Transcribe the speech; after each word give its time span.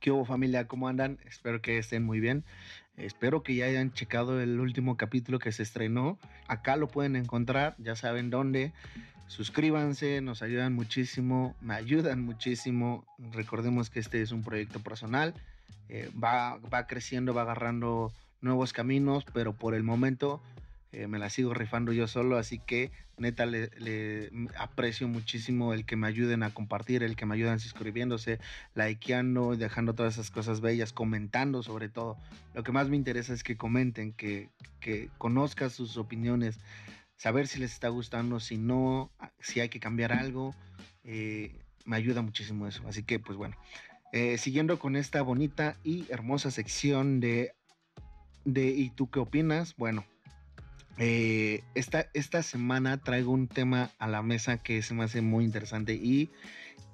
¿Qué 0.00 0.10
hubo 0.10 0.24
familia? 0.24 0.66
¿Cómo 0.66 0.88
andan? 0.88 1.18
Espero 1.26 1.60
que 1.60 1.76
estén 1.76 2.04
muy 2.04 2.20
bien. 2.20 2.42
Espero 2.96 3.42
que 3.42 3.54
ya 3.54 3.66
hayan 3.66 3.92
checado 3.92 4.40
el 4.40 4.58
último 4.58 4.96
capítulo 4.96 5.38
que 5.38 5.52
se 5.52 5.62
estrenó. 5.62 6.18
Acá 6.48 6.76
lo 6.76 6.88
pueden 6.88 7.16
encontrar, 7.16 7.74
ya 7.78 7.94
saben 7.96 8.30
dónde. 8.30 8.72
Suscríbanse, 9.26 10.22
nos 10.22 10.40
ayudan 10.40 10.72
muchísimo, 10.72 11.54
me 11.60 11.74
ayudan 11.74 12.22
muchísimo. 12.24 13.04
Recordemos 13.32 13.90
que 13.90 14.00
este 14.00 14.22
es 14.22 14.32
un 14.32 14.42
proyecto 14.42 14.80
personal. 14.80 15.34
Eh, 15.90 16.10
va, 16.22 16.56
va 16.72 16.86
creciendo, 16.86 17.34
va 17.34 17.42
agarrando 17.42 18.10
nuevos 18.40 18.72
caminos, 18.72 19.26
pero 19.34 19.52
por 19.52 19.74
el 19.74 19.82
momento 19.82 20.40
eh, 20.92 21.06
me 21.06 21.18
la 21.18 21.30
sigo 21.30 21.54
rifando 21.54 21.92
yo 21.92 22.08
solo, 22.08 22.36
así 22.36 22.58
que 22.58 22.90
neta 23.16 23.46
le, 23.46 24.30
aprecio 24.58 25.06
muchísimo 25.06 25.72
el 25.72 25.84
que 25.84 25.96
me 25.96 26.08
ayuden 26.08 26.42
a 26.42 26.52
compartir, 26.52 27.02
el 27.02 27.16
que 27.16 27.26
me 27.26 27.34
ayuden 27.34 27.60
suscribiéndose, 27.60 28.40
likeando, 28.74 29.56
dejando 29.56 29.94
todas 29.94 30.14
esas 30.14 30.30
cosas 30.30 30.60
bellas, 30.60 30.92
comentando 30.92 31.62
sobre 31.62 31.88
todo. 31.88 32.16
Lo 32.54 32.62
que 32.64 32.72
más 32.72 32.88
me 32.88 32.96
interesa 32.96 33.32
es 33.32 33.44
que 33.44 33.56
comenten, 33.56 34.12
que, 34.12 34.48
que 34.80 35.10
conozcan 35.18 35.70
sus 35.70 35.96
opiniones, 35.96 36.58
saber 37.16 37.46
si 37.46 37.60
les 37.60 37.72
está 37.72 37.88
gustando, 37.88 38.40
si 38.40 38.56
no, 38.56 39.12
si 39.38 39.60
hay 39.60 39.68
que 39.68 39.80
cambiar 39.80 40.12
algo. 40.12 40.54
Eh, 41.04 41.54
me 41.84 41.96
ayuda 41.96 42.22
muchísimo 42.22 42.66
eso. 42.66 42.82
Así 42.88 43.02
que 43.02 43.18
pues 43.18 43.36
bueno, 43.36 43.56
eh, 44.12 44.38
siguiendo 44.38 44.78
con 44.78 44.96
esta 44.96 45.22
bonita 45.22 45.76
y 45.84 46.06
hermosa 46.10 46.50
sección 46.50 47.20
de, 47.20 47.52
de 48.44 48.68
¿Y 48.70 48.90
tú 48.90 49.10
qué 49.10 49.20
opinas? 49.20 49.76
Bueno, 49.76 50.04
eh, 51.02 51.64
esta, 51.74 52.10
esta 52.12 52.42
semana 52.42 52.98
traigo 52.98 53.32
un 53.32 53.48
tema 53.48 53.90
a 53.98 54.06
la 54.06 54.20
mesa 54.20 54.58
que 54.58 54.82
se 54.82 54.92
me 54.92 55.04
hace 55.04 55.22
muy 55.22 55.44
interesante 55.46 55.94
y 55.94 56.30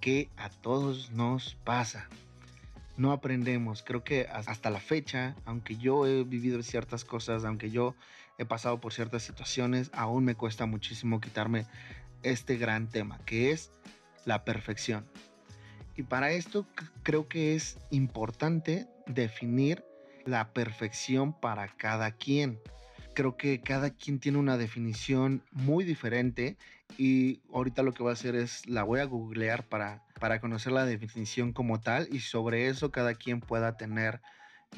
que 0.01 0.31
a 0.37 0.49
todos 0.49 1.11
nos 1.11 1.57
pasa. 1.65 2.09
No 2.97 3.11
aprendemos, 3.11 3.83
creo 3.83 4.05
que 4.05 4.29
hasta 4.29 4.71
la 4.71 4.79
fecha, 4.79 5.35
aunque 5.45 5.77
yo 5.77 6.07
he 6.07 6.23
vivido 6.23 6.63
ciertas 6.63 7.05
cosas, 7.05 7.45
aunque 7.45 7.71
yo 7.71 7.97
he 8.39 8.45
pasado 8.45 8.81
por 8.81 8.93
ciertas 8.93 9.25
situaciones, 9.25 9.91
aún 9.93 10.25
me 10.25 10.37
cuesta 10.37 10.67
muchísimo 10.67 11.21
quitarme 11.21 11.67
este 12.23 12.57
gran 12.59 12.89
tema, 12.89 13.19
que 13.27 13.51
es 13.51 13.73
la 14.25 14.45
perfección. 14.45 15.05
Y 15.97 16.05
para 16.05 16.31
esto 16.31 16.65
creo 17.03 17.27
que 17.27 17.57
es 17.57 17.77
importante 17.91 18.87
definir 19.09 19.85
la 20.25 20.53
perfección 20.53 21.33
para 21.33 21.67
cada 21.67 22.13
quien 22.13 22.61
creo 23.17 23.39
que 23.39 23.63
cada 23.63 23.91
quien 23.91 24.21
tiene 24.21 24.37
una 24.37 24.59
definición 24.59 25.43
muy 25.51 25.85
diferente 25.85 26.59
y 26.99 27.41
ahorita 27.53 27.83
lo 27.83 27.93
que 27.93 28.03
voy 28.03 28.11
a 28.11 28.13
hacer 28.13 28.37
es 28.37 28.69
la 28.69 28.83
voy 28.83 29.01
a 29.01 29.05
googlear 29.05 29.67
para, 29.67 30.05
para 30.21 30.39
conocer 30.39 30.73
la 30.73 30.85
definición 30.85 31.55
como 31.55 31.81
tal 31.81 32.09
y 32.13 32.21
sobre 32.21 32.69
eso 32.69 32.93
cada 32.93 33.15
quien 33.15 33.41
pueda 33.41 33.79
tener 33.79 34.21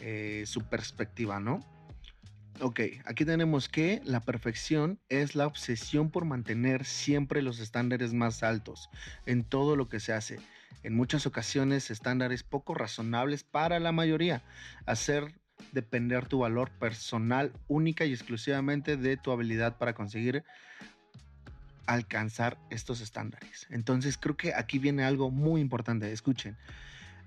eh, 0.01 0.45
su 0.47 0.63
perspectiva, 0.63 1.41
¿no? 1.41 1.59
Ok, 2.61 2.81
aquí 3.05 3.25
tenemos 3.25 3.69
que 3.69 4.01
la 4.05 4.21
perfección 4.21 5.01
es 5.09 5.35
la 5.35 5.47
obsesión 5.47 6.11
por 6.11 6.25
mantener 6.25 6.85
siempre 6.85 7.43
los 7.43 7.59
estándares 7.59 8.15
más 8.15 8.45
altos 8.45 8.89
en 9.27 9.43
todo 9.43 9.75
lo 9.75 9.89
que 9.89 9.99
se 9.99 10.13
hace. 10.13 10.39
En 10.85 10.95
muchas 10.95 11.27
ocasiones 11.27 11.91
estándares 11.91 12.45
poco 12.45 12.75
razonables 12.75 13.43
para 13.43 13.81
la 13.81 13.91
mayoría. 13.91 14.43
Hacer 14.87 15.38
depender 15.73 16.27
tu 16.27 16.41
valor 16.41 16.71
personal 16.71 17.53
única 17.69 18.05
y 18.05 18.13
exclusivamente 18.13 18.97
de 18.97 19.17
tu 19.17 19.33
habilidad 19.33 19.79
para 19.79 19.95
conseguir 19.95 20.45
alcanzar 21.87 22.59
estos 22.71 23.01
estándares. 23.01 23.67
Entonces 23.71 24.19
creo 24.19 24.37
que 24.37 24.55
aquí 24.55 24.79
viene 24.79 25.05
algo 25.05 25.31
muy 25.31 25.61
importante. 25.61 26.13
Escuchen, 26.13 26.57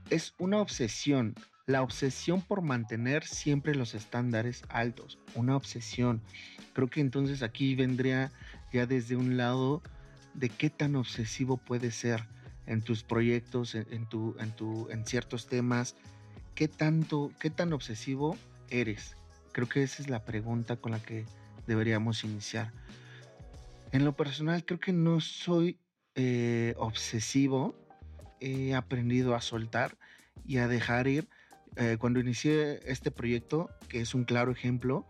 es 0.10 0.34
una 0.38 0.60
obsesión, 0.60 1.36
la 1.66 1.82
obsesión 1.82 2.42
por 2.42 2.62
mantener 2.62 3.26
siempre 3.26 3.76
los 3.76 3.96
estándares 3.96 4.64
altos, 4.70 5.18
una 5.36 5.56
obsesión. 5.56 6.22
Creo 6.74 6.90
que 6.90 7.02
entonces 7.02 7.42
aquí 7.44 7.76
vendría 7.76 8.32
ya 8.72 8.86
desde 8.86 9.16
un 9.16 9.36
lado 9.36 9.82
de 10.34 10.50
qué 10.50 10.70
tan 10.70 10.96
obsesivo 10.96 11.58
puede 11.58 11.92
ser 11.92 12.28
en 12.68 12.82
tus 12.82 13.04
proyectos, 13.04 13.76
en, 13.76 14.08
tu, 14.08 14.36
en, 14.40 14.52
tu, 14.52 14.90
en 14.90 15.06
ciertos 15.06 15.48
temas, 15.48 15.96
¿qué 16.56 16.68
tanto, 16.68 17.32
qué 17.40 17.50
tan 17.50 17.74
obsesivo 17.74 18.38
eres? 18.70 19.16
Creo 19.52 19.68
que 19.68 19.84
esa 19.84 20.02
es 20.02 20.10
la 20.10 20.24
pregunta 20.24 20.78
con 20.78 20.92
la 20.92 21.02
que 21.02 21.26
deberíamos 21.68 22.24
iniciar. 22.24 22.72
En 23.92 24.06
lo 24.06 24.16
personal, 24.16 24.66
creo 24.66 24.80
que 24.80 24.94
no 24.94 25.20
soy 25.20 25.78
eh, 26.16 26.74
obsesivo. 26.78 27.76
He 28.40 28.74
aprendido 28.74 29.36
a 29.36 29.42
soltar 29.42 29.98
y 30.46 30.58
a 30.58 30.68
dejar 30.68 31.08
ir. 31.08 31.28
Eh, 31.76 31.98
cuando 32.00 32.20
inicié 32.20 32.80
este 32.86 33.12
proyecto, 33.12 33.70
que 33.90 34.02
es 34.02 34.16
un 34.16 34.24
claro 34.24 34.52
ejemplo, 34.52 35.06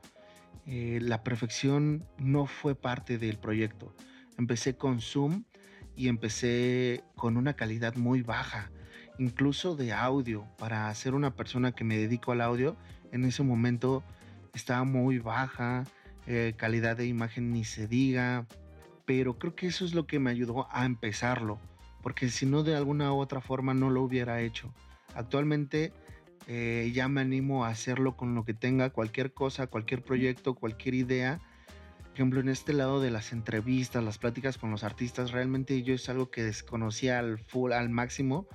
eh, 0.66 1.00
la 1.02 1.24
perfección 1.24 2.06
no 2.18 2.46
fue 2.46 2.76
parte 2.76 3.18
del 3.18 3.38
proyecto. 3.38 3.96
Empecé 4.38 4.76
con 4.76 5.02
Zoom 5.02 5.44
y 5.96 6.08
empecé 6.08 7.04
con 7.16 7.38
una 7.38 7.56
calidad 7.56 7.96
muy 7.96 8.22
baja 8.22 8.72
incluso 9.18 9.76
de 9.76 9.94
audio. 9.94 10.46
Para 10.58 10.94
ser 10.96 11.14
una 11.14 11.36
persona 11.36 11.72
que 11.72 11.84
me 11.84 11.98
dedico 11.98 12.32
al 12.32 12.42
audio, 12.42 12.76
en 13.12 13.26
ese 13.26 13.44
momento 13.44 14.04
estaba 14.54 14.84
muy 14.84 15.20
baja, 15.20 15.86
eh, 16.28 16.54
calidad 16.58 16.98
de 16.98 17.08
imagen 17.08 17.52
ni 17.52 17.64
se 17.64 17.88
diga, 17.88 18.46
pero 19.06 19.38
creo 19.38 19.56
que 19.56 19.68
eso 19.68 19.86
es 19.86 19.94
lo 19.94 20.06
que 20.06 20.20
me 20.20 20.32
ayudó 20.32 20.68
a 20.72 20.86
empezarlo, 20.86 21.60
porque 22.02 22.30
si 22.30 22.46
no 22.46 22.64
de 22.64 22.76
alguna 22.76 23.12
u 23.14 23.20
otra 23.20 23.42
forma 23.42 23.74
no 23.74 23.90
lo 23.90 24.02
hubiera 24.02 24.42
hecho. 24.42 24.74
Actualmente 25.16 25.92
eh, 26.48 26.92
ya 26.94 27.08
me 27.08 27.22
animo 27.22 27.66
a 27.66 27.70
hacerlo 27.70 28.16
con 28.16 28.36
lo 28.36 28.46
que 28.46 28.54
tenga, 28.54 28.90
cualquier 28.90 29.34
cosa, 29.34 29.68
cualquier 29.68 30.02
proyecto, 30.02 30.56
cualquier 30.56 30.96
idea. 30.96 31.40
Por 32.04 32.14
ejemplo, 32.14 32.40
en 32.40 32.50
este 32.50 32.74
lado 32.74 33.00
de 33.00 33.10
las 33.10 33.32
entrevistas, 33.32 34.04
las 34.04 34.18
pláticas 34.18 34.58
con 34.58 34.72
los 34.72 34.84
artistas, 34.84 35.32
realmente 35.32 35.82
yo 35.84 35.94
es 35.94 36.10
algo 36.10 36.30
que 36.30 36.44
desconocía 36.44 37.20
al 37.20 37.40
full, 37.40 37.72
al 37.72 37.90
máximo. 37.90 38.48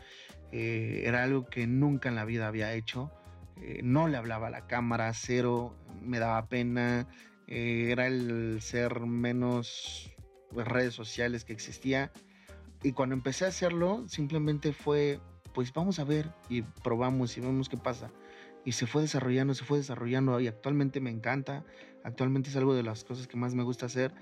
Eh, 0.53 1.03
era 1.05 1.23
algo 1.23 1.47
que 1.47 1.67
nunca 1.67 2.09
en 2.09 2.15
la 2.15 2.25
vida 2.25 2.47
había 2.47 2.73
hecho. 2.75 3.11
Eh, 3.61 3.81
no 3.83 4.09
le 4.09 4.17
hablaba 4.17 4.49
a 4.49 4.51
la 4.51 4.67
cámara, 4.67 5.13
cero, 5.15 5.75
me 6.03 6.19
daba 6.19 6.49
pena. 6.49 7.09
Eh, 7.47 7.89
era 7.91 8.07
el 8.07 8.59
ser 8.61 9.01
menos 9.01 10.15
pues, 10.51 10.67
redes 10.67 10.95
sociales 10.95 11.45
que 11.45 11.53
existía. 11.53 12.13
Y 12.83 12.93
cuando 12.93 13.15
empecé 13.15 13.45
a 13.45 13.49
hacerlo, 13.49 14.05
simplemente 14.09 14.73
fue, 14.73 15.21
pues 15.55 15.73
vamos 15.73 15.99
a 15.99 16.05
ver 16.05 16.31
y 16.49 16.63
probamos 16.63 17.37
y 17.37 17.41
vemos 17.41 17.69
qué 17.69 17.77
pasa. 17.77 18.11
Y 18.65 18.73
se 18.73 18.87
fue 18.87 19.03
desarrollando, 19.03 19.55
se 19.55 19.65
fue 19.65 19.79
desarrollando 19.79 20.39
y 20.41 20.49
actualmente 20.49 21.01
me 21.01 21.11
encanta. 21.11 21.65
Actualmente 22.05 22.51
es 22.51 22.57
algo 22.57 22.75
de 22.75 22.83
las 22.83 23.05
cosas 23.05 23.27
que 23.27 23.37
más 23.37 23.55
me 23.55 23.63
gusta 23.63 23.87
hacer. 23.87 24.13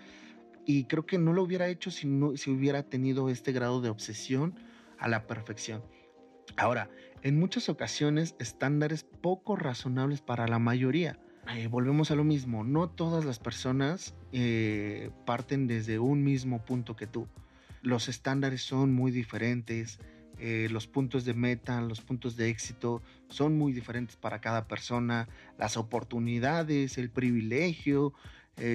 Y 0.66 0.84
creo 0.84 1.04
que 1.04 1.18
no 1.18 1.32
lo 1.32 1.42
hubiera 1.42 1.68
hecho 1.68 1.90
si, 1.90 2.06
no, 2.06 2.36
si 2.36 2.50
hubiera 2.50 2.84
tenido 2.84 3.28
este 3.28 3.52
grado 3.52 3.80
de 3.80 3.90
obsesión 3.90 4.54
a 4.98 5.08
la 5.08 5.26
perfección. 5.26 5.82
Ahora, 6.56 6.88
en 7.22 7.38
muchas 7.38 7.68
ocasiones 7.68 8.36
estándares 8.38 9.04
poco 9.04 9.56
razonables 9.56 10.20
para 10.20 10.46
la 10.46 10.58
mayoría. 10.58 11.18
Eh, 11.54 11.66
volvemos 11.66 12.10
a 12.10 12.14
lo 12.14 12.24
mismo, 12.24 12.64
no 12.64 12.88
todas 12.88 13.24
las 13.24 13.38
personas 13.38 14.14
eh, 14.32 15.10
parten 15.26 15.66
desde 15.66 15.98
un 15.98 16.22
mismo 16.22 16.64
punto 16.64 16.96
que 16.96 17.06
tú. 17.06 17.26
Los 17.82 18.08
estándares 18.08 18.62
son 18.62 18.94
muy 18.94 19.10
diferentes, 19.10 19.98
eh, 20.38 20.68
los 20.70 20.86
puntos 20.86 21.24
de 21.24 21.34
meta, 21.34 21.80
los 21.80 22.00
puntos 22.00 22.36
de 22.36 22.48
éxito 22.48 23.02
son 23.28 23.58
muy 23.58 23.72
diferentes 23.72 24.16
para 24.16 24.40
cada 24.40 24.66
persona, 24.66 25.28
las 25.58 25.76
oportunidades, 25.76 26.98
el 26.98 27.10
privilegio, 27.10 28.14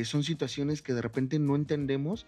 son 0.03 0.23
situaciones 0.23 0.81
que 0.81 0.94
de 0.94 1.01
repente 1.01 1.39
no 1.39 1.56
entendemos 1.56 2.25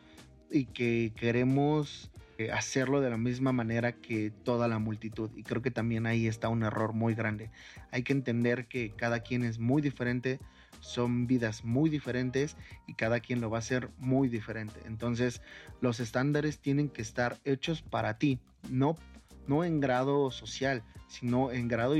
y 0.49 0.67
que 0.67 1.11
queremos 1.17 2.09
hacerlo 2.49 3.01
de 3.01 3.09
la 3.09 3.17
misma 3.17 3.51
manera 3.51 3.91
que 3.91 4.31
toda 4.31 4.67
la 4.67 4.79
multitud. 4.79 5.29
Y 5.35 5.43
creo 5.43 5.61
que 5.61 5.71
también 5.71 6.05
ahí 6.07 6.27
está 6.27 6.49
un 6.49 6.63
error 6.63 6.93
muy 6.93 7.13
grande. 7.13 7.51
Hay 7.91 8.03
que 8.03 8.13
entender 8.13 8.67
que 8.67 8.91
cada 8.95 9.19
quien 9.19 9.43
es 9.43 9.59
muy 9.59 9.81
diferente, 9.81 10.39
son 10.79 11.27
vidas 11.27 11.63
muy 11.63 11.89
diferentes 11.89 12.57
y 12.87 12.95
cada 12.95 13.19
quien 13.19 13.39
lo 13.39 13.49
va 13.49 13.57
a 13.57 13.59
hacer 13.59 13.89
muy 13.97 14.27
diferente. 14.27 14.79
Entonces 14.85 15.41
los 15.79 15.99
estándares 15.99 16.59
tienen 16.59 16.89
que 16.89 17.01
estar 17.01 17.37
hechos 17.45 17.81
para 17.81 18.17
ti, 18.17 18.39
no, 18.69 18.97
no 19.47 19.63
en 19.63 19.79
grado 19.79 20.31
social, 20.31 20.83
sino 21.07 21.51
en 21.51 21.67
grado 21.67 21.95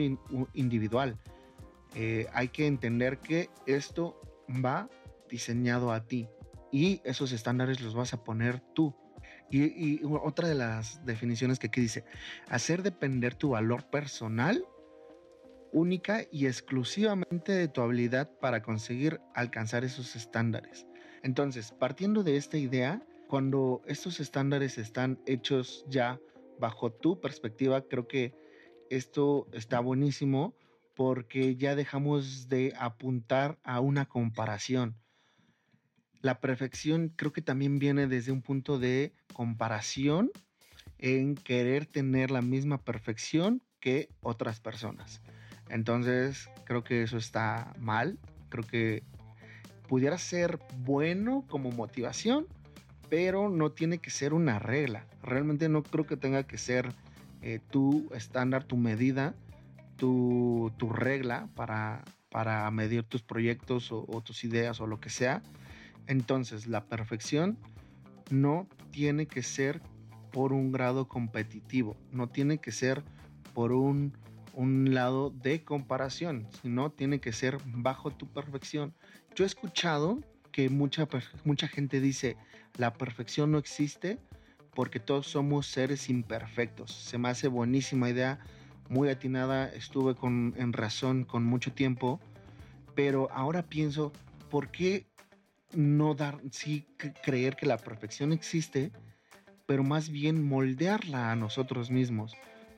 individual. 0.53 1.17
Eh, 1.95 2.27
hay 2.33 2.47
que 2.47 2.67
entender 2.67 3.19
que 3.19 3.49
esto 3.65 4.19
va 4.49 4.89
diseñado 5.29 5.91
a 5.91 6.05
ti 6.05 6.27
y 6.71 7.01
esos 7.03 7.31
estándares 7.31 7.81
los 7.81 7.93
vas 7.93 8.13
a 8.13 8.23
poner 8.23 8.61
tú. 8.73 8.95
Y, 9.51 10.01
otra 10.05 10.47
de 10.47 10.55
las 10.55 11.05
definiciones 11.05 11.59
que 11.59 11.67
aquí 11.67 11.81
dice, 11.81 12.05
hacer 12.47 12.83
depender 12.83 13.35
tu 13.35 13.49
valor 13.49 13.89
personal 13.89 14.65
única 15.73 16.25
y 16.31 16.47
exclusivamente 16.47 17.51
de 17.51 17.67
tu 17.67 17.81
habilidad 17.81 18.29
para 18.39 18.61
conseguir 18.61 19.19
alcanzar 19.33 19.83
esos 19.83 20.15
estándares. 20.15 20.85
Entonces, 21.23 21.71
partiendo 21.71 22.23
de 22.23 22.37
esta 22.37 22.57
idea, 22.57 23.05
cuando 23.27 23.81
estos 23.85 24.19
estándares 24.19 24.77
están 24.77 25.19
hechos 25.25 25.85
ya 25.87 26.19
bajo 26.59 26.91
tu 26.91 27.19
perspectiva, 27.19 27.81
creo 27.81 28.07
que 28.07 28.33
esto 28.89 29.47
está 29.53 29.79
buenísimo 29.79 30.53
porque 30.95 31.55
ya 31.55 31.75
dejamos 31.75 32.49
de 32.49 32.73
apuntar 32.77 33.57
a 33.63 33.79
una 33.79 34.05
comparación. 34.05 34.97
La 36.21 36.39
perfección 36.39 37.11
creo 37.15 37.33
que 37.33 37.41
también 37.41 37.79
viene 37.79 38.07
desde 38.07 38.31
un 38.31 38.41
punto 38.41 38.77
de 38.77 39.11
comparación 39.33 40.31
en 40.99 41.35
querer 41.35 41.87
tener 41.87 42.29
la 42.29 42.41
misma 42.41 42.77
perfección 42.77 43.61
que 43.79 44.09
otras 44.21 44.59
personas. 44.59 45.21
Entonces, 45.69 46.49
creo 46.65 46.83
que 46.83 47.01
eso 47.01 47.17
está 47.17 47.73
mal. 47.79 48.19
Creo 48.49 48.63
que 48.63 49.03
pudiera 49.87 50.17
ser 50.17 50.59
bueno 50.77 51.43
como 51.49 51.71
motivación, 51.71 52.45
pero 53.09 53.49
no 53.49 53.71
tiene 53.71 53.97
que 53.97 54.11
ser 54.11 54.33
una 54.33 54.59
regla. 54.59 55.05
Realmente 55.23 55.69
no 55.69 55.81
creo 55.81 56.05
que 56.05 56.17
tenga 56.17 56.43
que 56.43 56.59
ser 56.59 56.93
eh, 57.41 57.59
tu 57.71 58.07
estándar, 58.13 58.63
tu 58.63 58.77
medida, 58.77 59.33
tu, 59.97 60.71
regla 60.89 61.47
para, 61.55 62.71
medir 62.71 63.03
tus 63.03 63.23
proyectos 63.23 63.91
o 63.91 64.21
tus 64.23 64.43
ideas 64.43 64.81
o 64.81 64.87
lo 64.87 64.99
que 64.99 65.09
sea. 65.09 65.41
Entonces, 66.07 66.67
la 66.67 66.85
perfección 66.85 67.57
no 68.29 68.67
tiene 68.91 69.27
que 69.27 69.43
ser 69.43 69.81
por 70.31 70.53
un 70.53 70.71
grado 70.71 71.07
competitivo, 71.07 71.97
no 72.11 72.27
tiene 72.29 72.59
que 72.59 72.71
ser 72.71 73.03
por 73.53 73.71
un, 73.71 74.13
un 74.53 74.93
lado 74.93 75.29
de 75.29 75.63
comparación, 75.63 76.47
sino 76.61 76.91
tiene 76.91 77.19
que 77.19 77.33
ser 77.33 77.57
bajo 77.65 78.11
tu 78.11 78.27
perfección. 78.27 78.93
Yo 79.35 79.43
he 79.43 79.47
escuchado 79.47 80.19
que 80.51 80.69
mucha, 80.69 81.07
mucha 81.43 81.67
gente 81.67 81.99
dice, 81.99 82.37
la 82.77 82.93
perfección 82.93 83.51
no 83.51 83.57
existe 83.57 84.19
porque 84.73 84.99
todos 84.99 85.27
somos 85.27 85.67
seres 85.67 86.09
imperfectos. 86.09 86.91
Se 86.91 87.17
me 87.17 87.29
hace 87.29 87.47
buenísima 87.47 88.09
idea, 88.09 88.39
muy 88.89 89.09
atinada, 89.09 89.69
estuve 89.69 90.15
con, 90.15 90.53
en 90.57 90.73
razón 90.73 91.23
con 91.23 91.43
mucho 91.43 91.73
tiempo, 91.73 92.19
pero 92.95 93.29
ahora 93.31 93.63
pienso, 93.63 94.11
¿por 94.49 94.69
qué 94.69 95.07
no 95.73 96.15
dar, 96.15 96.39
sí 96.51 96.85
creer 97.23 97.55
que 97.55 97.65
la 97.65 97.77
perfección 97.77 98.33
existe, 98.33 98.91
pero 99.65 99.83
más 99.83 100.09
bien 100.09 100.43
moldearla 100.43 101.31
a 101.31 101.35
nosotros 101.35 101.91
mismos? 101.91 102.35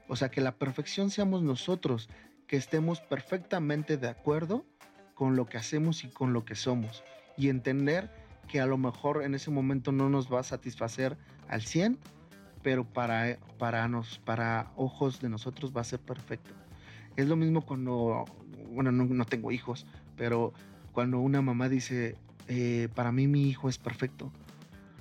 O 0.08 0.16
sea, 0.16 0.30
que 0.30 0.42
la 0.42 0.56
perfección 0.56 1.10
seamos 1.10 1.44
nosotros, 1.44 2.10
que 2.48 2.58
estemos 2.58 3.02
perfectamente 3.02 3.98
de 3.98 4.10
acuerdo 4.10 4.66
con 5.16 5.36
lo 5.36 5.46
que 5.46 5.58
hacemos 5.58 6.04
y 6.04 6.10
con 6.10 6.34
lo 6.34 6.46
que 6.46 6.56
somos. 6.56 7.04
Y 7.38 7.50
entender 7.50 8.10
que 8.48 8.60
a 8.60 8.66
lo 8.66 8.78
mejor 8.78 9.24
en 9.24 9.36
ese 9.36 9.52
momento 9.52 9.92
no 9.92 10.10
nos 10.10 10.32
va 10.32 10.42
a 10.42 10.44
satisfacer 10.44 11.18
al 11.48 11.62
100, 11.62 11.98
pero 12.62 12.86
para, 12.86 13.38
para, 13.58 13.88
nos, 13.88 14.20
para 14.20 14.72
ojos 14.76 15.20
de 15.20 15.30
nosotros 15.30 15.76
va 15.76 15.82
a 15.82 15.86
ser 15.86 16.00
perfecto. 16.00 16.52
Es 17.16 17.28
lo 17.28 17.36
mismo 17.36 17.62
cuando, 17.62 18.26
bueno, 18.72 18.92
no, 18.92 19.26
tengo 19.26 19.52
hijos, 19.52 19.86
pero 20.16 20.54
cuando 20.94 21.20
una 21.20 21.42
mamá 21.42 21.70
dice, 21.70 22.16
eh, 22.48 22.90
para 22.94 23.12
mí 23.12 23.28
mi 23.28 23.50
hijo 23.50 23.70
es 23.70 23.78
perfecto. 23.78 24.32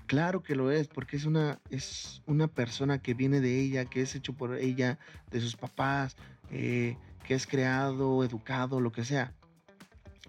Claro 0.06 0.42
que 0.42 0.54
lo 0.54 0.70
es, 0.70 0.88
porque 0.88 1.16
es 1.16 1.24
una, 1.24 1.58
es 1.70 2.22
una 2.26 2.48
persona 2.48 2.98
que 3.00 3.14
viene 3.14 3.40
de 3.40 3.60
ella, 3.60 3.86
que 3.86 4.02
es 4.02 4.14
hecho 4.14 4.34
por 4.34 4.54
ella, 4.56 4.98
de 5.30 5.40
sus 5.40 5.56
papás, 5.56 6.16
eh, 6.50 6.96
que 7.26 7.34
es 7.34 7.46
creado, 7.46 8.22
educado, 8.24 8.80
lo 8.80 8.92
que 8.92 9.04
sea. 9.04 9.32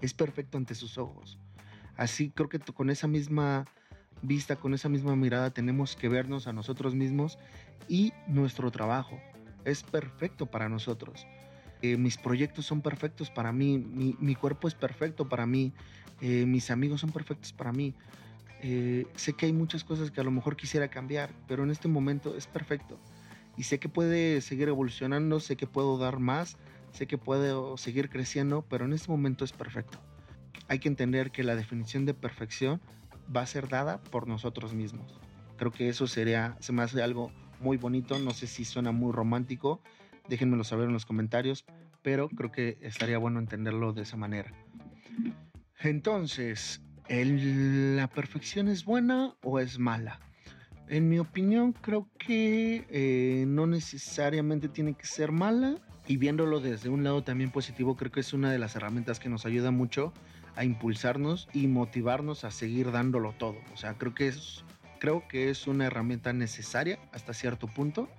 Es 0.02 0.14
perfecto 0.14 0.58
ante 0.58 0.76
sus 0.76 0.98
ojos. 0.98 1.38
Así 1.98 2.30
creo 2.30 2.50
que 2.50 2.60
con 2.60 2.90
esa 2.90 3.08
misma 3.08 3.66
vista, 4.22 4.56
con 4.56 4.74
esa 4.74 4.90
misma 4.90 5.16
mirada, 5.16 5.52
tenemos 5.52 5.96
que 5.96 6.10
vernos 6.10 6.48
a 6.48 6.54
nosotros 6.54 6.96
mismos 6.96 7.38
y 7.88 8.14
nuestro 8.28 8.72
trabajo. 8.72 9.20
Es 9.66 9.84
perfecto 9.84 10.46
para 10.46 10.70
nosotros. 10.70 11.28
Eh, 11.84 11.98
mis 11.98 12.16
proyectos 12.16 12.66
son 12.66 12.82
perfectos 12.82 13.30
para 13.30 13.52
mí, 13.52 13.78
mi, 13.78 14.36
cuerpo 14.36 14.70
es 14.70 14.74
perfecto 14.74 15.28
para 15.28 15.46
mí, 15.46 15.74
eh, 16.22 16.46
mis 16.46 16.72
amigos 16.72 17.02
son 17.02 17.12
perfectos 17.12 17.52
para 17.52 17.74
mí. 17.74 17.94
Eh, 18.62 19.06
sé 19.18 19.34
que 19.34 19.48
hay 19.48 19.52
muchas 19.52 19.84
cosas 19.84 20.10
que 20.10 20.22
a 20.22 20.24
lo 20.24 20.32
mejor 20.32 20.56
quisiera 20.56 20.88
cambiar, 20.88 21.32
pero 21.46 21.66
en 21.66 21.72
este 21.72 21.90
momento 21.90 22.38
es 22.38 22.48
perfecto. 22.48 22.98
Y 23.58 23.64
sé 23.64 23.80
que 23.80 23.90
puede 23.90 24.40
seguir 24.40 24.70
evolucionando, 24.70 25.42
sé 25.42 25.58
que 25.58 25.68
puedo 25.68 25.98
dar 25.98 26.20
más, 26.20 26.56
sé 26.94 27.06
que 27.06 27.18
puedo 27.18 27.76
seguir 27.76 28.10
creciendo, 28.10 28.62
pero 28.70 28.86
en 28.86 28.94
este 28.94 29.12
momento 29.12 29.44
es 29.44 29.52
perfecto. 29.52 30.00
Hay 30.70 30.80
que 30.80 30.88
entender 30.88 31.32
que 31.32 31.44
la 31.44 31.58
definición 31.58 32.06
de 32.06 32.14
perfección 32.14 32.80
va 33.36 33.42
a 33.42 33.46
ser 33.46 33.68
dada 33.68 34.02
por 34.04 34.30
nosotros 34.30 34.74
mismos. 34.74 35.20
Creo 35.58 35.72
que 35.74 35.90
eso 35.90 36.08
sería, 36.08 36.56
se 36.62 36.72
me 36.72 36.82
hace 36.82 37.04
algo 37.04 37.30
muy 37.60 37.76
bonito, 37.76 38.18
no 38.20 38.32
sé 38.32 38.48
si 38.48 38.64
suena 38.64 38.94
muy 38.94 39.12
romántico, 39.12 39.82
déjenmelo 40.28 40.64
saber 40.64 40.88
en 40.88 40.94
los 40.94 41.06
comentarios, 41.06 41.66
pero 42.02 42.30
creo 42.30 42.52
que 42.52 42.78
estaría 42.82 43.18
bueno 43.18 43.40
entenderlo 43.40 43.94
de 43.94 44.04
esa 44.04 44.18
manera. 44.18 44.52
Entonces, 45.80 46.82
¿La 47.10 48.08
perfección 48.08 48.70
es 48.70 48.86
buena 48.86 49.36
o 49.44 49.60
es 49.60 49.78
mala? 49.78 50.20
En 50.88 51.10
mi 51.10 51.20
opinión, 51.20 51.74
creo 51.74 52.08
que 52.18 52.86
eh, 52.90 53.46
no 53.48 53.68
necesariamente 53.68 54.70
tiene 54.70 54.94
que 54.94 55.06
ser 55.06 55.32
mala. 55.32 55.78
Y 56.06 56.18
viéndolo 56.18 56.60
desde 56.60 56.90
un 56.90 57.04
lado 57.04 57.24
también 57.24 57.50
positivo, 57.50 57.96
creo 57.96 58.12
que 58.12 58.20
es 58.20 58.34
una 58.34 58.52
de 58.52 58.60
las 58.60 58.76
herramientas 58.76 59.20
que 59.20 59.30
nos 59.30 59.46
ayuda 59.46 59.72
mucho 59.72 60.12
a 60.56 60.66
impulsarnos 60.66 61.48
y 61.54 61.68
motivarnos 61.68 62.44
a 62.44 62.52
seguir 62.52 62.92
dándolo 62.92 63.34
todo. 63.38 63.56
O 63.74 63.78
sea, 63.78 63.94
creo 63.98 64.14
que 64.14 64.28
es, 64.28 64.66
creo 65.00 65.26
que 65.28 65.50
es 65.50 65.66
una 65.68 65.86
herramienta 65.86 66.34
necesaria 66.34 67.00
hasta 67.14 67.34
cierto 67.34 67.68
punto. 67.68 68.10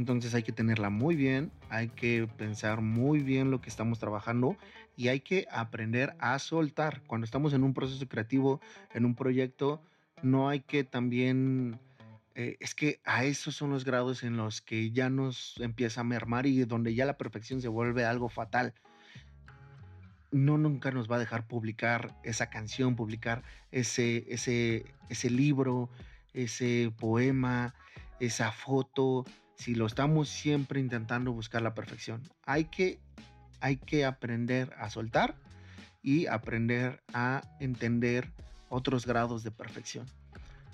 Entonces 0.00 0.34
hay 0.34 0.42
que 0.42 0.52
tenerla 0.52 0.88
muy 0.88 1.14
bien, 1.14 1.52
hay 1.68 1.88
que 1.88 2.26
pensar 2.38 2.80
muy 2.80 3.18
bien 3.20 3.50
lo 3.50 3.60
que 3.60 3.68
estamos 3.68 3.98
trabajando 3.98 4.56
y 4.96 5.08
hay 5.08 5.20
que 5.20 5.46
aprender 5.52 6.16
a 6.20 6.38
soltar. 6.38 7.02
Cuando 7.06 7.26
estamos 7.26 7.52
en 7.52 7.62
un 7.62 7.74
proceso 7.74 8.08
creativo, 8.08 8.62
en 8.94 9.04
un 9.04 9.14
proyecto, 9.14 9.82
no 10.22 10.48
hay 10.48 10.60
que 10.60 10.84
también... 10.84 11.78
Eh, 12.34 12.56
es 12.60 12.74
que 12.74 13.02
a 13.04 13.26
esos 13.26 13.54
son 13.54 13.68
los 13.68 13.84
grados 13.84 14.22
en 14.22 14.38
los 14.38 14.62
que 14.62 14.90
ya 14.90 15.10
nos 15.10 15.60
empieza 15.60 16.00
a 16.00 16.04
mermar 16.04 16.46
y 16.46 16.64
donde 16.64 16.94
ya 16.94 17.04
la 17.04 17.18
perfección 17.18 17.60
se 17.60 17.68
vuelve 17.68 18.06
algo 18.06 18.30
fatal. 18.30 18.72
No 20.30 20.56
nunca 20.56 20.92
nos 20.92 21.10
va 21.10 21.16
a 21.16 21.18
dejar 21.18 21.46
publicar 21.46 22.16
esa 22.24 22.48
canción, 22.48 22.96
publicar 22.96 23.42
ese, 23.70 24.24
ese, 24.30 24.86
ese 25.10 25.28
libro, 25.28 25.90
ese 26.32 26.90
poema, 26.98 27.74
esa 28.18 28.50
foto, 28.50 29.26
si 29.60 29.74
lo 29.74 29.84
estamos 29.84 30.30
siempre 30.30 30.80
intentando 30.80 31.32
buscar 31.32 31.60
la 31.60 31.74
perfección. 31.74 32.22
Hay 32.44 32.64
que 32.64 32.98
hay 33.60 33.76
que 33.76 34.06
aprender 34.06 34.72
a 34.78 34.88
soltar 34.88 35.36
y 36.02 36.24
aprender 36.24 37.02
a 37.12 37.42
entender 37.60 38.32
otros 38.70 39.04
grados 39.04 39.44
de 39.44 39.50
perfección. 39.50 40.06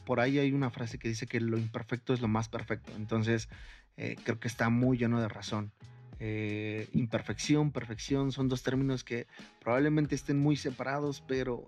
Por 0.04 0.20
ahí 0.20 0.38
hay 0.38 0.52
una 0.52 0.70
frase 0.70 1.00
que 1.00 1.08
dice 1.08 1.26
que 1.26 1.40
lo 1.40 1.58
imperfecto 1.58 2.14
es 2.14 2.20
lo 2.20 2.28
más 2.28 2.48
perfecto. 2.48 2.92
Entonces, 2.94 3.48
eh, 3.96 4.14
creo 4.22 4.38
que 4.38 4.46
está 4.46 4.68
muy 4.68 4.96
lleno 4.96 5.20
de 5.20 5.28
razón. 5.28 5.72
Eh, 6.20 6.88
imperfección, 6.92 7.72
perfección 7.72 8.30
son 8.30 8.48
dos 8.48 8.62
términos 8.62 9.02
que 9.02 9.26
probablemente 9.58 10.14
estén 10.14 10.38
muy 10.38 10.56
separados, 10.56 11.24
pero 11.26 11.66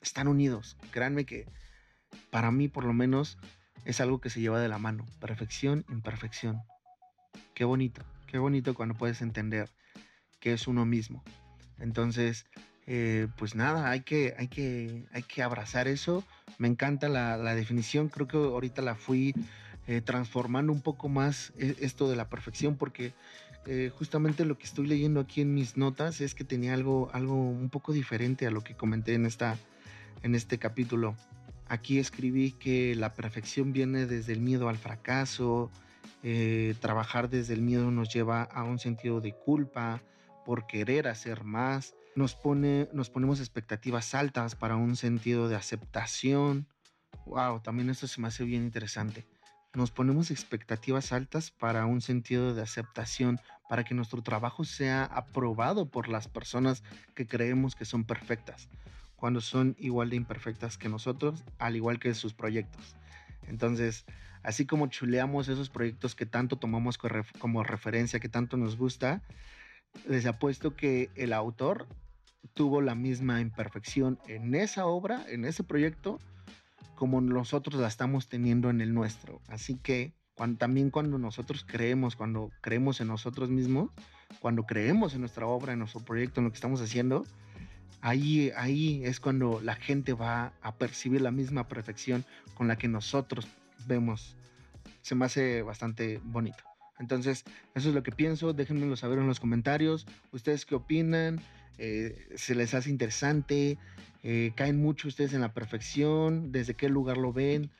están 0.00 0.28
unidos. 0.28 0.76
Créanme 0.92 1.26
que 1.26 1.46
para 2.30 2.52
mí, 2.52 2.68
por 2.68 2.84
lo 2.84 2.92
menos, 2.92 3.38
es 3.84 4.00
algo 4.00 4.20
que 4.20 4.30
se 4.30 4.40
lleva 4.40 4.60
de 4.60 4.68
la 4.68 4.78
mano. 4.78 5.06
Perfección, 5.20 5.84
imperfección. 5.88 6.62
Qué 7.54 7.64
bonito, 7.64 8.02
qué 8.26 8.38
bonito 8.38 8.74
cuando 8.74 8.94
puedes 8.94 9.22
entender 9.22 9.70
que 10.40 10.52
es 10.52 10.66
uno 10.66 10.84
mismo. 10.84 11.24
Entonces, 11.78 12.46
eh, 12.86 13.28
pues 13.36 13.54
nada, 13.54 13.90
hay 13.90 14.00
que, 14.00 14.34
hay, 14.38 14.48
que, 14.48 15.04
hay 15.12 15.22
que 15.22 15.42
abrazar 15.42 15.88
eso. 15.88 16.24
Me 16.58 16.68
encanta 16.68 17.08
la, 17.08 17.54
definición, 17.54 18.08
creo 18.08 18.26
que 18.26 18.36
ahorita 18.36 18.82
la 18.82 18.94
fui 18.94 19.34
eh, 19.86 20.00
transformando 20.00 20.72
un 20.72 20.80
poco 20.80 21.08
más 21.08 21.52
eh, 21.58 21.76
esto 21.80 22.08
de 22.08 22.16
la 22.16 22.28
perfección 22.28 22.76
porque 22.76 23.12
justamente 23.98 24.46
lo 24.46 24.56
que 24.56 24.64
estoy 24.64 24.86
leyendo 24.86 25.20
aquí 25.20 25.42
en 25.42 25.52
mis 25.52 25.76
notas 25.76 26.22
es 26.22 26.34
que 26.34 26.42
tenía 26.42 26.72
algo, 26.72 27.10
algo 27.12 27.34
un 27.34 27.68
poco 27.68 27.92
diferente 27.92 28.46
a 28.46 28.50
lo 28.50 28.64
que 28.64 28.74
comenté 28.74 29.12
en, 29.12 29.26
esta, 29.26 29.58
en 30.22 30.34
este 30.34 30.56
capítulo. 30.56 31.14
Aquí 31.68 31.98
escribí 31.98 32.52
que 32.52 32.94
la 32.94 33.12
perfección 33.14 33.72
viene 33.72 34.06
desde 34.06 34.32
el 34.32 34.40
miedo 34.40 34.68
al 34.68 34.78
fracaso, 34.78 35.70
trabajar 36.80 37.28
desde 37.28 37.54
el 37.54 37.62
miedo 37.62 37.90
nos 37.90 38.12
lleva 38.12 38.42
a 38.42 38.64
un 38.64 38.78
sentido 38.78 39.20
de 39.20 39.34
culpa, 39.34 40.02
por 40.48 40.66
querer 40.66 41.08
hacer 41.08 41.44
más, 41.44 41.94
nos, 42.16 42.34
pone, 42.34 42.88
nos 42.94 43.10
ponemos 43.10 43.38
expectativas 43.38 44.14
altas 44.14 44.54
para 44.54 44.76
un 44.76 44.96
sentido 44.96 45.46
de 45.46 45.56
aceptación. 45.56 46.66
Wow, 47.26 47.60
también 47.60 47.90
esto 47.90 48.06
se 48.06 48.18
me 48.18 48.28
hace 48.28 48.44
bien 48.44 48.62
interesante. 48.62 49.26
Nos 49.74 49.90
ponemos 49.90 50.30
expectativas 50.30 51.12
altas 51.12 51.50
para 51.50 51.84
un 51.84 52.00
sentido 52.00 52.54
de 52.54 52.62
aceptación, 52.62 53.38
para 53.68 53.84
que 53.84 53.94
nuestro 53.94 54.22
trabajo 54.22 54.64
sea 54.64 55.04
aprobado 55.04 55.90
por 55.90 56.08
las 56.08 56.28
personas 56.28 56.82
que 57.14 57.26
creemos 57.26 57.74
que 57.74 57.84
son 57.84 58.04
perfectas, 58.04 58.70
cuando 59.18 59.40
son 59.40 59.74
igual 59.78 60.10
de 60.10 60.16
imperfectas 60.16 60.78
que 60.78 60.88
nosotros, 60.88 61.44
al 61.58 61.74
igual 61.74 61.98
que 61.98 62.14
sus 62.14 62.34
proyectos. 62.34 62.94
Entonces, 63.48 64.06
así 64.42 64.64
como 64.64 64.86
chuleamos 64.86 65.48
esos 65.48 65.70
proyectos 65.70 66.14
que 66.14 66.24
tanto 66.24 66.56
tomamos 66.56 66.98
como 67.38 67.64
referencia, 67.64 68.20
que 68.20 68.28
tanto 68.28 68.56
nos 68.56 68.76
gusta, 68.76 69.22
les 70.06 70.24
apuesto 70.26 70.76
que 70.76 71.10
el 71.16 71.32
autor 71.32 71.88
tuvo 72.54 72.80
la 72.80 72.94
misma 72.94 73.40
imperfección 73.40 74.18
en 74.28 74.54
esa 74.54 74.86
obra, 74.86 75.24
en 75.28 75.44
ese 75.44 75.64
proyecto, 75.64 76.20
como 76.94 77.20
nosotros 77.20 77.80
la 77.80 77.88
estamos 77.88 78.28
teniendo 78.28 78.70
en 78.70 78.80
el 78.80 78.94
nuestro. 78.94 79.40
Así 79.48 79.76
que 79.76 80.12
también 80.58 80.90
cuando 80.90 81.18
nosotros 81.18 81.64
creemos, 81.66 82.14
cuando 82.14 82.52
creemos 82.60 83.00
en 83.00 83.08
nosotros 83.08 83.50
mismos, 83.50 83.90
cuando 84.40 84.64
creemos 84.64 85.14
en 85.14 85.20
nuestra 85.20 85.46
obra, 85.46 85.72
en 85.72 85.80
nuestro 85.80 86.04
proyecto, 86.04 86.40
en 86.40 86.44
lo 86.44 86.50
que 86.50 86.56
estamos 86.56 86.80
haciendo, 86.80 87.24
ahí, 88.00 88.52
ahí 88.56 89.02
es 89.04 89.20
cuando 89.20 89.60
la 89.62 89.74
gente 89.74 90.12
va 90.12 90.52
a 90.62 90.74
percibir 90.74 91.20
la 91.20 91.30
misma 91.30 91.68
perfección 91.68 92.24
con 92.54 92.68
la 92.68 92.76
que 92.76 92.88
nosotros 92.88 93.46
vemos. 93.86 94.36
Se 95.02 95.14
me 95.14 95.24
hace 95.24 95.62
bastante 95.62 96.20
bonito. 96.22 96.64
Entonces, 96.98 97.44
eso 97.74 97.88
es 97.88 97.94
lo 97.94 98.02
que 98.02 98.12
pienso. 98.12 98.52
Déjenmelo 98.52 98.96
saber 98.96 99.18
en 99.18 99.26
los 99.26 99.40
comentarios. 99.40 100.06
¿Ustedes 100.32 100.66
qué 100.66 100.74
opinan? 100.74 101.40
Eh, 101.78 102.28
¿Se 102.36 102.54
les 102.54 102.74
hace 102.74 102.90
interesante? 102.90 103.78
Eh, 104.24 104.52
¿Caen 104.56 104.82
mucho 104.82 105.08
ustedes 105.08 105.32
en 105.32 105.40
la 105.40 105.52
perfección? 105.52 106.50
¿Desde 106.50 106.74
qué 106.74 106.88
lugar 106.88 107.16
lo 107.16 107.32
ven? 107.32 107.70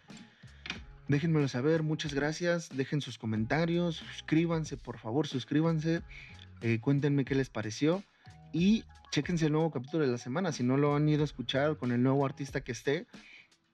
Déjenmelo 1.08 1.48
saber. 1.48 1.82
Muchas 1.82 2.14
gracias. 2.14 2.68
Dejen 2.76 3.00
sus 3.00 3.18
comentarios. 3.18 3.96
Suscríbanse, 3.96 4.76
por 4.76 4.98
favor, 4.98 5.26
suscríbanse. 5.26 6.02
Eh, 6.60 6.78
cuéntenme 6.80 7.24
qué 7.24 7.34
les 7.34 7.50
pareció. 7.50 8.04
Y 8.52 8.84
chéquense 9.10 9.46
el 9.46 9.52
nuevo 9.52 9.70
capítulo 9.70 10.04
de 10.04 10.12
la 10.12 10.18
semana. 10.18 10.52
Si 10.52 10.62
no 10.62 10.76
lo 10.76 10.94
han 10.94 11.08
ido 11.08 11.22
a 11.22 11.24
escuchar 11.24 11.76
con 11.76 11.92
el 11.92 12.02
nuevo 12.02 12.24
artista 12.24 12.60
que 12.60 12.72
esté, 12.72 13.06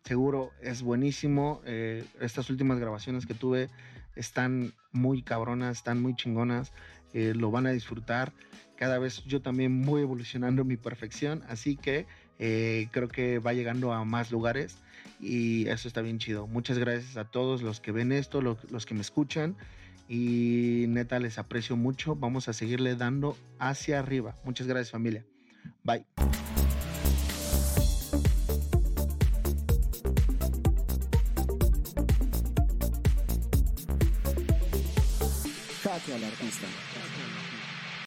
seguro 0.05 0.51
es 0.61 0.83
buenísimo. 0.83 1.61
estas 1.65 2.51
últimas 2.51 2.79
grabaciones 2.79 3.27
que 3.27 3.35
tuve 3.35 3.69
están 4.17 4.73
muy 4.93 5.23
cabronas, 5.23 5.79
están 5.79 6.01
muy 6.01 6.15
chingonas, 6.15 6.73
eh, 7.13 7.33
lo 7.35 7.51
van 7.51 7.67
a 7.67 7.71
disfrutar. 7.71 8.33
Cada 8.77 8.99
vez 8.99 9.25
yo 9.25 9.41
también 9.43 9.85
voy 9.85 10.03
evolucionando 10.03 10.65
mi 10.65 10.77
perfección, 10.77 11.43
así 11.49 11.77
que 11.77 12.07
eh, 12.39 12.89
creo 12.91 13.09
que 13.09 13.39
va 13.39 13.53
llegando 13.53 13.93
a 13.93 14.05
más 14.05 14.31
lugares 14.31 14.79
y 15.25 15.67
eso 15.69 15.89
está 15.89 16.03
bien 16.03 16.19
chido. 16.19 16.47
Muchas 16.47 16.79
gracias 16.79 17.17
a 17.17 17.25
todos 17.25 17.63
los 17.63 17.81
que 17.81 17.93
ven 17.93 18.13
esto, 18.13 18.43
los 18.43 18.87
que 18.87 18.95
me 18.95 19.01
escuchan 19.01 19.57
y 20.07 20.85
neta 20.89 21.19
les 21.19 21.39
aprecio 21.39 21.77
mucho. 21.77 22.15
Vamos 22.15 22.49
a 22.49 22.53
seguirle 22.53 22.95
dando 22.95 23.37
hacia 23.59 23.99
arriba. 23.99 24.37
Muchas 24.45 24.67
gracias 24.67 24.91
familia. 24.91 25.25
Bye. 25.83 26.05